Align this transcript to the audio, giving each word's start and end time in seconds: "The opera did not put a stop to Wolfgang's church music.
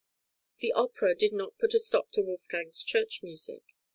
"The 0.61 0.71
opera 0.71 1.13
did 1.13 1.31
not 1.31 1.59
put 1.59 1.75
a 1.75 1.79
stop 1.79 2.09
to 2.13 2.23
Wolfgang's 2.23 2.81
church 2.81 3.21
music. 3.21 3.61